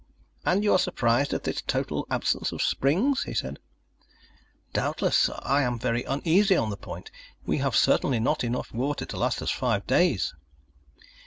"And 0.43 0.63
you 0.63 0.71
are 0.73 0.79
surprised 0.79 1.31
at 1.31 1.43
this 1.43 1.61
total 1.61 2.07
absence 2.09 2.51
of 2.51 2.63
springs?" 2.63 3.21
he 3.25 3.35
said. 3.35 3.59
"Doubtless 4.73 5.29
I 5.43 5.61
am 5.61 5.77
very 5.77 6.01
uneasy 6.05 6.55
on 6.55 6.71
the 6.71 6.75
point. 6.75 7.11
We 7.45 7.59
have 7.59 7.75
certainly 7.75 8.19
not 8.19 8.43
enough 8.43 8.73
water 8.73 9.05
to 9.05 9.17
last 9.17 9.43
us 9.43 9.51
five 9.51 9.85
days." 9.85 10.33